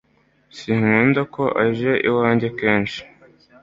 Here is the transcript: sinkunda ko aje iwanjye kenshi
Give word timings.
sinkunda 0.57 1.21
ko 1.33 1.43
aje 1.63 1.91
iwanjye 2.09 2.47
kenshi 2.59 2.99